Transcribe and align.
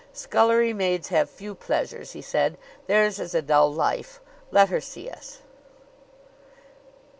"Scullery 0.13 0.73
maids 0.73 1.09
have 1.09 1.29
few 1.29 1.53
pleasures," 1.53 2.13
he 2.13 2.23
said. 2.23 2.57
"Theirs 2.87 3.19
is 3.19 3.35
a 3.35 3.41
dull 3.43 3.71
life. 3.71 4.19
Let 4.49 4.69
her 4.69 4.81
see 4.81 5.07
us." 5.11 5.41